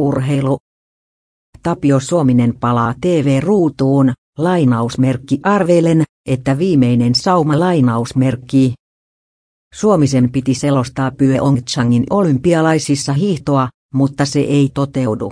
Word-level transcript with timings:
Urheilu. 0.00 0.58
Tapio 1.62 2.00
Suominen 2.00 2.54
palaa 2.60 2.94
TV-ruutuun, 3.00 4.12
lainausmerkki 4.38 5.40
arvelen, 5.42 6.04
että 6.26 6.58
viimeinen 6.58 7.14
sauma 7.14 7.60
lainausmerkki. 7.60 8.74
Suomisen 9.74 10.32
piti 10.32 10.54
selostaa 10.54 11.10
Pyeongchangin 11.10 12.04
olympialaisissa 12.10 13.12
hiihtoa, 13.12 13.68
mutta 13.94 14.24
se 14.24 14.40
ei 14.40 14.70
toteudu. 14.74 15.30